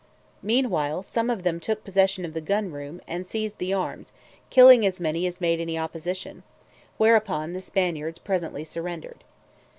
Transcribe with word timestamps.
Meanwhile 0.41 1.03
some 1.03 1.29
of 1.29 1.43
them 1.43 1.59
took 1.59 1.83
possession 1.83 2.25
of 2.25 2.33
the 2.33 2.41
gun 2.41 2.71
room, 2.71 3.01
and 3.07 3.23
seized 3.23 3.59
the 3.59 3.71
arms, 3.71 4.13
killing 4.49 4.83
as 4.83 4.99
many 4.99 5.27
as 5.27 5.39
made 5.39 5.59
any 5.61 5.77
opposition; 5.77 6.41
whereupon 6.97 7.53
the 7.53 7.61
Spaniards 7.61 8.17
presently 8.17 8.63
surrendered. 8.63 9.23